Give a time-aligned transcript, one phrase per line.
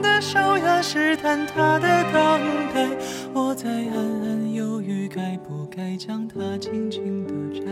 [0.00, 2.40] 的手呀，试探他的等
[2.74, 2.88] 待，
[3.32, 7.66] 我在暗暗犹豫，该不该将它轻轻地摘？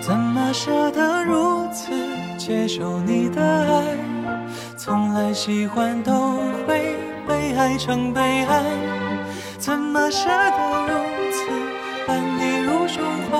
[0.00, 1.92] 怎么舍得如此
[2.36, 3.96] 接受你的爱？
[4.76, 6.96] 从来喜欢都会
[7.28, 8.62] 被爱成悲哀，
[9.58, 10.92] 怎么舍得如
[11.30, 11.48] 此
[12.08, 13.38] 安你入胸怀？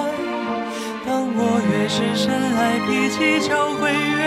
[1.04, 4.22] 当我越是深爱，脾气就会越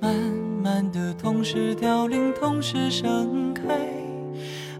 [0.00, 0.14] 慢
[0.62, 3.62] 慢的，同时凋零，同时盛开。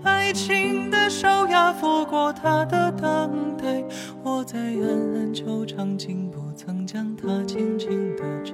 [0.03, 3.85] 爱情的手呀，拂过他的等待，
[4.23, 8.53] 我在暗暗惆怅，竟不曾将它轻轻的摘。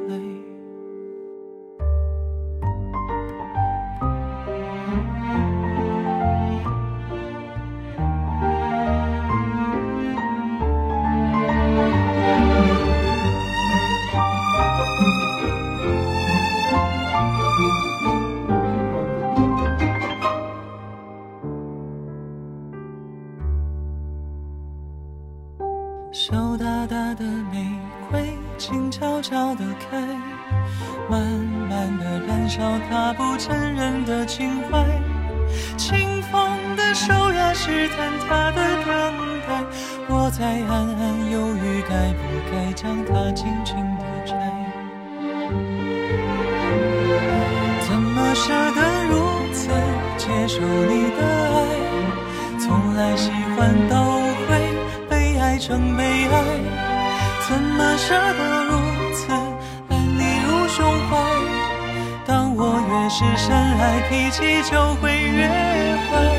[63.16, 66.34] 是深爱，脾气就会越坏。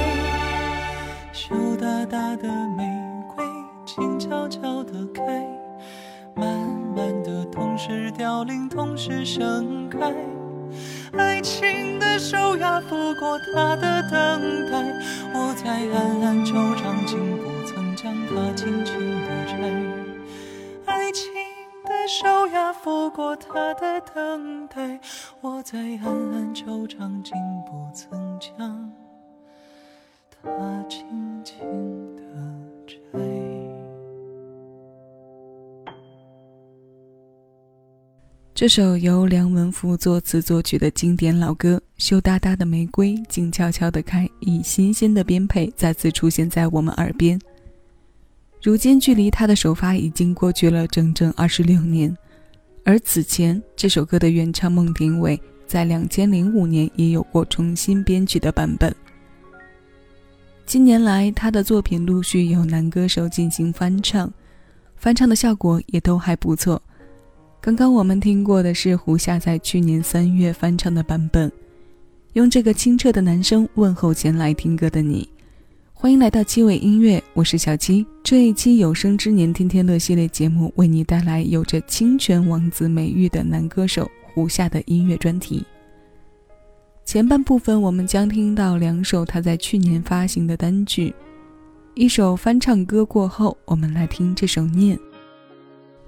[1.31, 2.83] 羞答答的玫
[3.33, 3.45] 瑰
[3.85, 5.23] 静悄悄地开，
[6.35, 6.45] 慢
[6.93, 10.13] 慢地，同时凋零，同时盛开。
[11.17, 14.77] 爱情的手呀，拂过它的等待，
[15.33, 19.53] 我在暗暗惆怅，竟不曾将它轻轻地摘。
[20.87, 21.31] 爱情
[21.85, 24.99] 的手呀，拂过它的等待，
[25.41, 27.33] 我在暗暗惆怅，竟
[27.65, 28.91] 不曾将
[30.31, 31.05] 它轻
[31.43, 31.57] 轻
[32.15, 32.23] 地
[32.87, 32.95] 摘。
[38.53, 47.39] 这首由梁文福作词作曲的经典老歌《羞答答的玫瑰静悄悄地开》，以新鲜的编配再次出现在我们耳边。
[48.63, 52.17] 如今，距离它的首发已经过去了整整二十六年，
[52.87, 58.95] 而此前这首歌的原唱孟庭苇在两千零五年也有过重新编曲的版本。
[60.67, 64.31] 近年来，他的作品陆续有男歌手进行翻唱，
[64.97, 66.79] 翻唱的效果也都还不错。
[67.59, 71.51] 刚刚我们听过的是胡夏在去年三月翻唱的版本，
[72.33, 75.27] 用这个清澈的男声问候前来听歌的你。
[75.97, 78.05] 欢迎来到七尾音乐，我是小七。
[78.21, 85.65] 这一期有生之年天天乐系列节目，为你带来有着清泉王子美誉的男歌手胡夏的音乐专题。
[87.05, 91.15] 前半部分我们将听到两首他在去年发行的单曲，
[91.93, 94.97] 一首翻唱歌过后，我们来听这首《念》。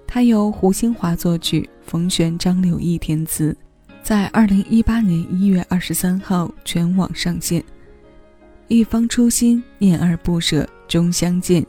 [0.05, 3.55] 它由胡兴华作曲，冯璇、张柳毅填词，
[4.03, 7.63] 在二零一八年一月二十三号全网上线。
[8.69, 11.65] 一方初心，念而不舍，终相见。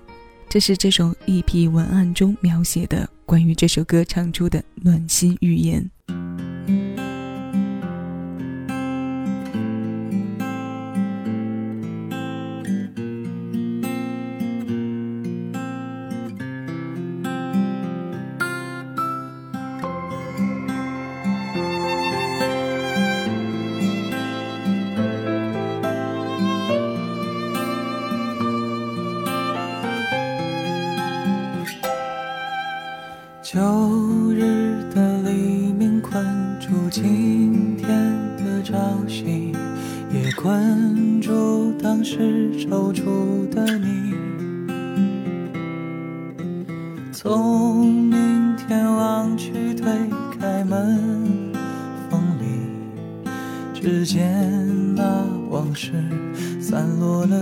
[0.49, 5.89] 这是这首 EP 文案中描写的关于这首歌唱出的暖心语言。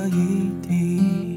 [0.09, 1.36] 一滴，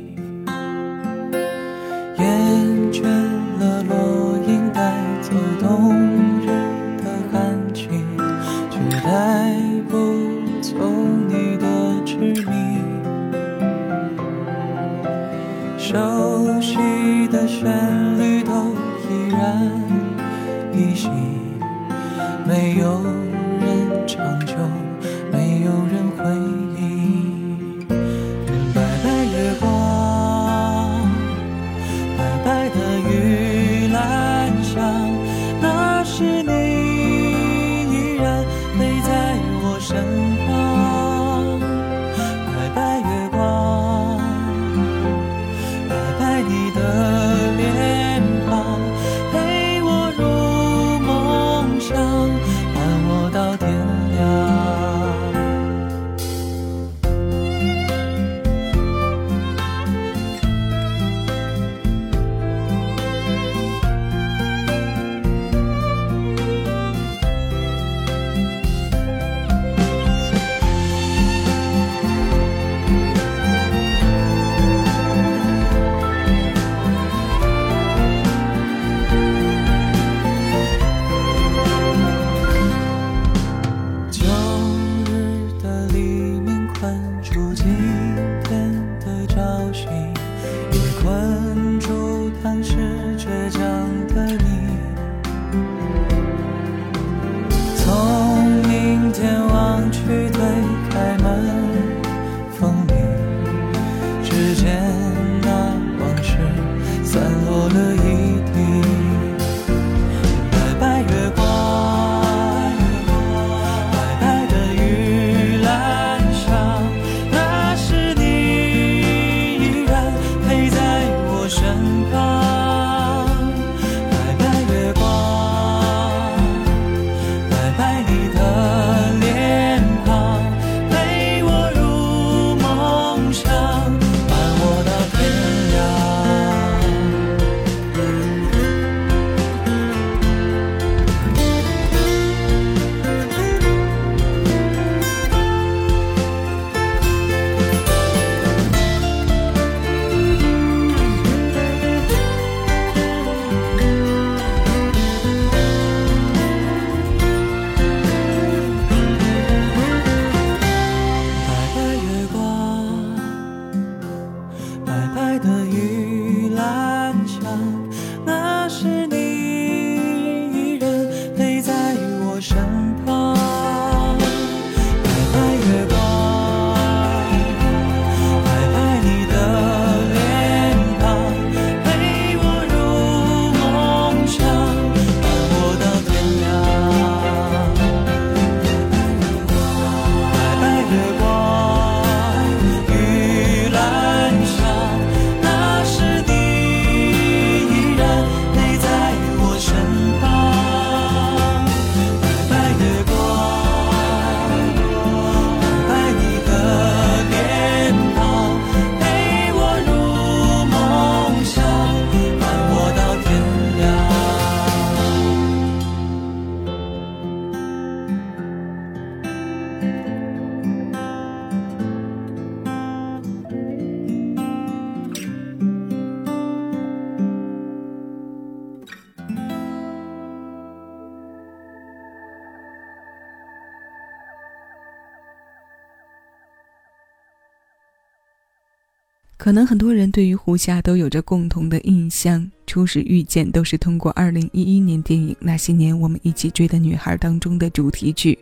[239.50, 248.38] 可能很多人对于胡夏都有着共同的印象，初始遇见都是通过2011年电影《那些年我们一起追的女孩》当中的主题曲。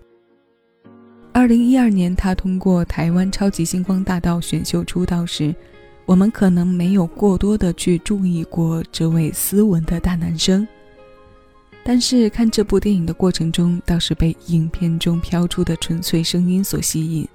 [1.31, 5.55] 2012年，他通过台湾超级星光大道选秀出道时，
[6.05, 10.67] 我们可能没有过多的去注意过这位斯文的大男生。
[11.85, 17.25] 但是看这部电影的过程中，倒是被影片中飘出的纯粹声音所吸引。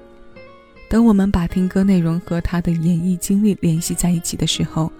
[0.92, 4.92] 等我们把听歌内容和他的演艺经历联系在一起的时候，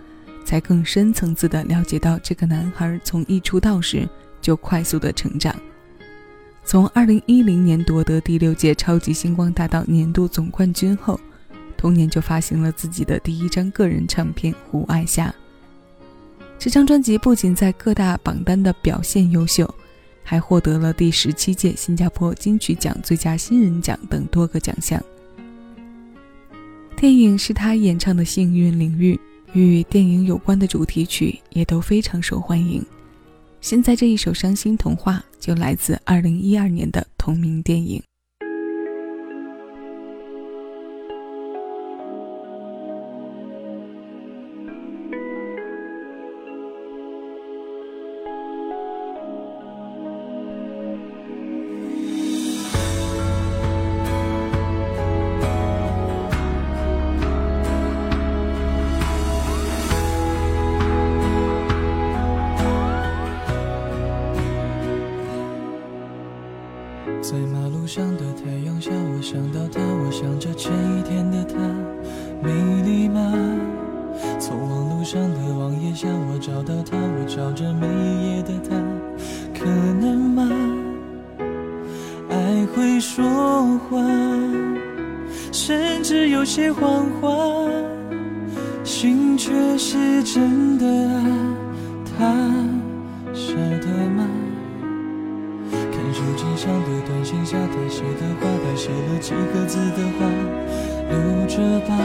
[0.43, 4.09] 才更深层次的了解到这个男孩从一出道时
[4.41, 5.55] 就快速的成长。
[6.65, 11.21] 从2010年夺得第六届超级星光大道年度总冠军后，
[11.77, 15.29] 同年就发行了自己的第一张个人唱片《胡爱夏》。
[16.59, 19.69] 这张专辑不仅在各大榜单的表现优秀，
[20.25, 24.99] 还获得了第十七届新加坡金曲奖最佳新人奖等多个奖项。
[27.03, 29.17] 电影是他演唱的《幸运领域》，
[29.55, 32.81] 与电影有关的主题曲也都非常受欢迎。
[33.61, 38.01] 现在这一首《伤心童话》就来自二零一二年的同名电影。
[67.23, 71.57] 在马路上的太阳下，我想到她，我想着前一天的她，
[72.43, 72.51] 美
[72.83, 73.33] 丽吗？
[74.41, 78.75] 从网路上的网页下，我找到她，我找着每一页的她，
[79.57, 79.67] 可
[80.01, 80.51] 能吗？
[82.29, 83.25] 爱会说
[83.89, 83.99] 话，
[85.53, 87.31] 甚至有些谎话，
[88.83, 91.23] 心却是真的啊，
[92.19, 92.35] 她
[93.33, 94.29] 晓得吗？
[96.63, 100.31] 上的短信下，他写的话，他写了几个字的话，
[101.11, 101.57] 留着
[101.89, 101.99] 吧。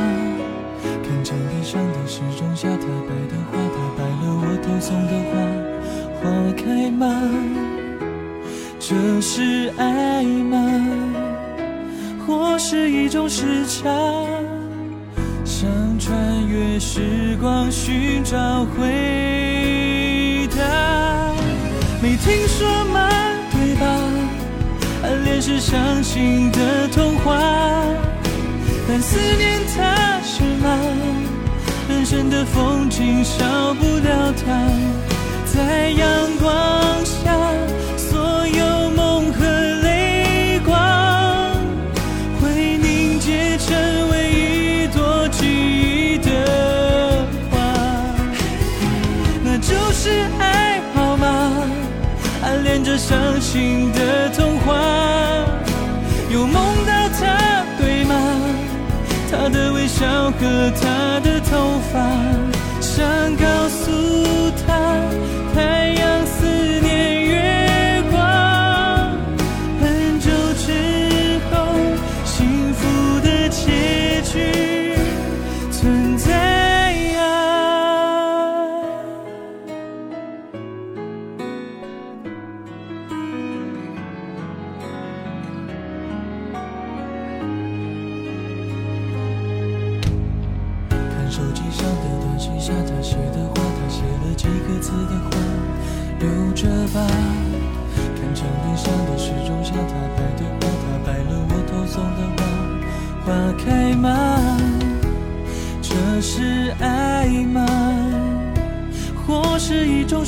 [0.81, 5.37] 看墙壁上的时钟下，他摆的花，他摆了我偷送的花，
[6.23, 6.25] 花
[6.57, 7.05] 开吗？
[8.79, 10.57] 这是爱吗？
[12.25, 13.91] 或是一种时差，
[15.45, 21.35] 想穿越时光寻找回答。
[22.01, 23.07] 没听说吗？
[25.39, 27.39] 是伤心的童话，
[28.87, 30.77] 但思念它是吗？
[31.89, 34.45] 人生的风景少不了它，
[35.45, 36.16] 在阳
[59.99, 61.99] 找个他的头发，
[62.79, 63.03] 想
[63.35, 65.01] 告诉他，
[65.55, 66.45] 太阳思
[66.81, 69.17] 念月光。
[69.81, 71.73] 很久之后，
[72.25, 74.66] 幸福的结局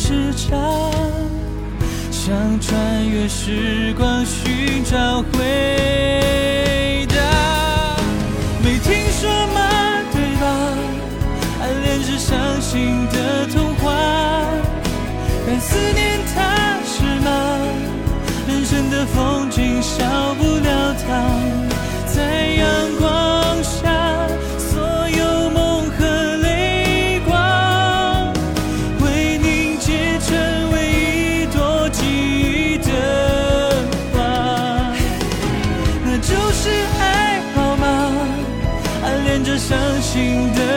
[0.09, 0.57] 时差，
[2.09, 7.95] 想穿越时光寻找回答。
[8.63, 9.78] 没听说吗？
[40.11, 40.68] 心的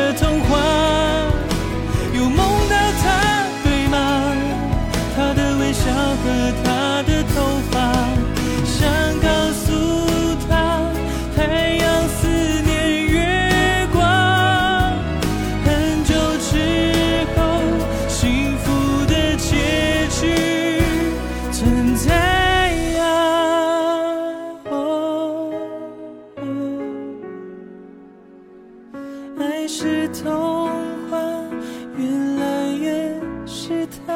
[34.06, 34.12] 他。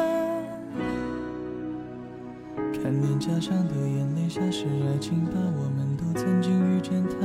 [2.73, 5.33] 看脸颊上的眼泪下，是爱情吧？
[5.35, 7.16] 我们都曾经遇见他，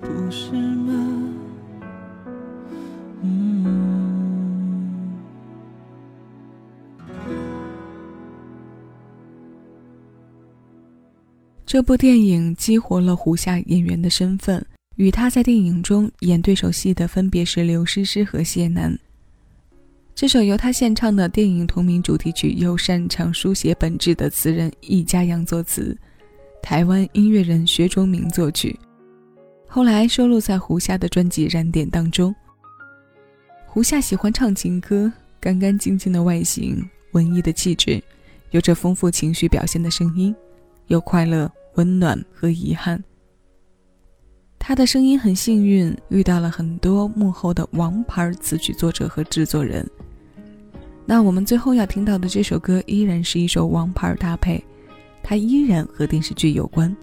[0.00, 0.92] 不是吗？
[3.22, 3.92] 嗯。
[11.66, 14.64] 这部电影激活了胡夏演员的身份，
[14.94, 18.96] 与他在电影中演对手戏的分别是刘诗诗和谢楠。
[20.14, 25.96] 这首由他献唱的电影同名主题曲，由擅长书写本质的词人易家扬作词，
[26.62, 28.78] 台湾音乐人薛忠明作曲，
[29.66, 32.32] 后来收录在胡夏的专辑《燃点》当中。
[33.66, 38.00] 胡夏喜欢唱情歌，干干净净的外形，文艺的气质，
[38.52, 40.32] 有着丰富情绪表现的声音，
[40.86, 43.02] 有快乐、温暖和遗憾。
[44.60, 49.84] 他的声音很幸运，遇到了很多幕后的王牌词曲作者和制作人。
[51.06, 54.62] 那我们最后要听到的这首歌，依然是一首王牌搭配，
[55.22, 56.94] 它依然和电视剧有关。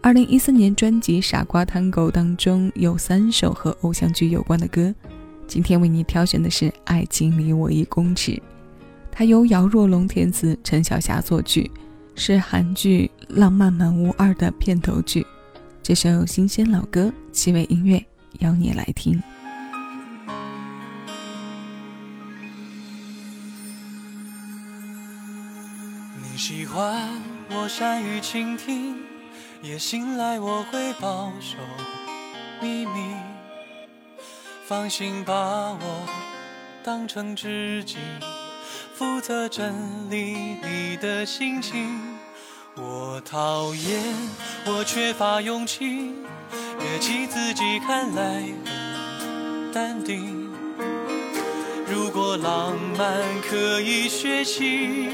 [0.00, 4.94] 二零一四年专辑《傻瓜 Tango》当中有三首和偶像剧有关的歌，
[5.48, 8.32] 今天为你挑选的是《爱情离我一公尺》，
[9.10, 11.70] 它由姚若龙填词，陈晓霞作曲，
[12.14, 15.26] 是韩剧《浪漫满屋二》的片头曲。
[15.82, 18.00] 这首新鲜老歌，七味音乐
[18.38, 19.20] 邀你来听。
[26.74, 27.08] 欢
[27.50, 28.96] 我善于倾听，
[29.62, 31.56] 也信赖我会保守
[32.60, 33.14] 秘密。
[34.66, 36.08] 放心把我
[36.82, 37.98] 当成知己，
[38.92, 41.96] 负责整理你的心情。
[42.74, 44.02] 我讨厌
[44.66, 46.12] 我缺乏勇气，
[46.80, 48.42] 越气自己看来
[49.20, 50.52] 很淡定。
[51.86, 55.08] 如果浪漫可以学习，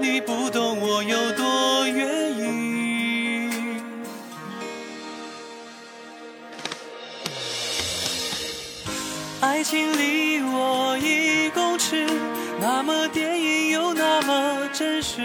[0.00, 3.50] 你不懂我有多愿意。
[9.40, 12.06] 爱情离我一公尺，
[12.60, 15.20] 那么电影又那么真实。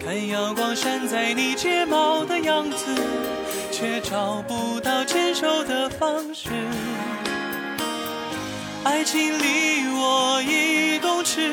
[0.00, 2.94] 看阳光闪在你睫毛的样子，
[3.70, 6.48] 却找不到牵手的方式。
[8.84, 11.52] 爱情离我一公尺，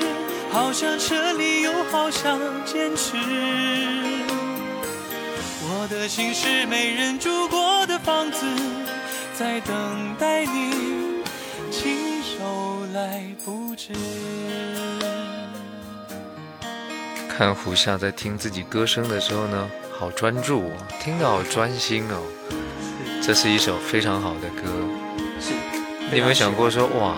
[0.54, 3.18] 好想撤离又好想坚持。
[5.64, 8.46] 我的心是没人住过的房子，
[9.34, 11.24] 在等待你
[11.72, 13.94] 亲手来布置。
[17.28, 22.22] 看胡夏在听自己歌声的时候呢，好专注哦，听得好专心哦。
[23.24, 24.70] 这是一首非常好的歌。
[25.40, 25.52] 是，
[26.12, 27.18] 你有没有想过说，哇，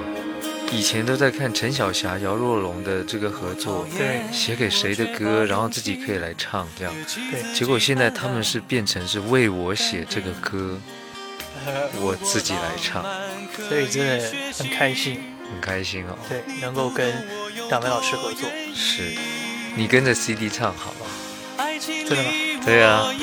[0.72, 6.94] 以前都在看陈小霞、姚若龙的这个合作，对，写给谁的歌，然后自己可以来唱这样，
[7.32, 7.54] 对。
[7.54, 10.78] 结果现在他们是变成是为我写这个歌，
[12.02, 13.06] 我自己来唱，
[13.70, 14.26] 所以真的
[14.58, 16.18] 很开心，很开心哦。
[16.28, 17.14] 对，能够跟
[17.70, 19.14] 两位老师合作，是。
[19.76, 21.10] 你跟着 CD 唱好不好？
[21.80, 22.30] 真的吗？
[22.66, 23.14] 对啊。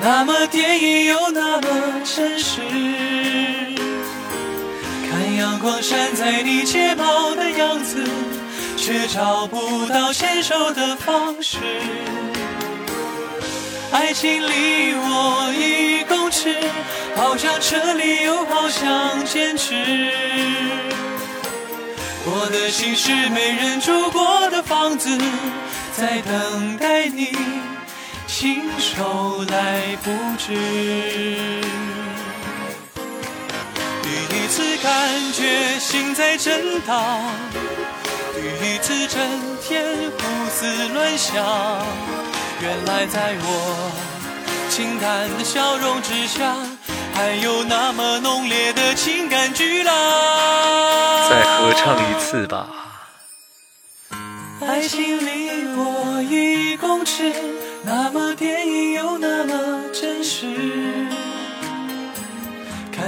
[0.00, 3.67] 那么电影又那么真实，看
[5.38, 8.04] 阳光闪在你睫毛的样子，
[8.76, 11.58] 却找不到牵手的方式。
[13.92, 16.56] 爱情离我一公尺，
[17.14, 20.10] 好想撤离又好想坚持。
[22.26, 25.16] 我的心是没人住过的房子，
[25.96, 27.30] 在等待你
[28.26, 31.97] 亲手来布置。
[34.48, 37.20] 次感觉心在震荡，
[38.34, 39.20] 第一次整
[39.62, 41.44] 天胡思乱想，
[42.62, 43.92] 原来在我
[44.70, 46.56] 清淡的笑容之下。
[47.14, 49.92] 还有那么浓烈的情感巨浪，
[51.28, 52.68] 再合唱一次吧。
[54.60, 57.32] 爱情离我一公尺，
[57.84, 60.46] 那么电影又那么真实。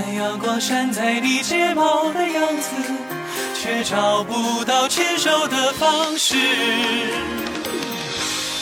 [0.01, 2.71] 看阳光闪在你睫毛的样子，
[3.55, 6.37] 却找不到牵手的方式。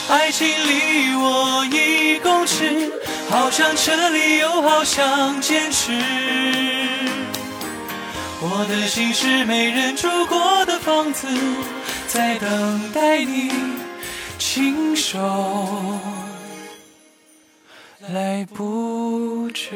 [0.09, 2.91] 爱情离我一公尺。
[3.29, 5.93] 好想撤离，又好想坚持。
[8.41, 11.25] 我的心是没人住过的房子，
[12.07, 13.49] 在等待你
[14.37, 15.17] 亲手
[18.11, 19.75] 来不及